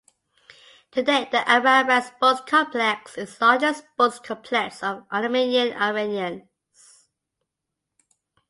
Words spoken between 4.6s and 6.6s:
of Armenian Iranians.